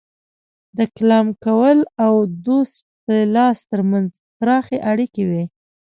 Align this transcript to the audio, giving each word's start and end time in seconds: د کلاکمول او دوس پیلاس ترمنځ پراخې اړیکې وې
د 0.77 0.79
کلاکمول 0.95 1.79
او 2.05 2.13
دوس 2.45 2.71
پیلاس 3.05 3.57
ترمنځ 3.71 4.09
پراخې 4.37 4.77
اړیکې 4.91 5.23
وې 5.29 5.43